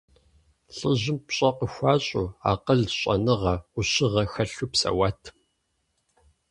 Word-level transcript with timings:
Лӏыжьым 0.75 1.17
пщӀэ 1.25 1.49
къыхуащӀу, 1.57 2.27
акъыл, 2.51 2.81
щӀэныгъэ, 2.97 3.55
Ӏущыгъэ 3.73 4.23
хэлъу 4.31 4.69
псэуат. 4.71 5.21